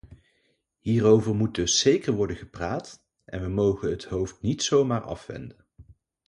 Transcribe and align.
Hierover 0.79 1.35
moet 1.35 1.55
dus 1.55 1.79
zeker 1.79 2.13
worden 2.13 2.35
gepraat, 2.37 3.03
en 3.25 3.41
we 3.41 3.47
mogen 3.47 3.89
het 3.89 4.05
hoofd 4.05 4.41
niet 4.41 4.63
zomaar 4.63 5.01
afwenden. 5.01 5.65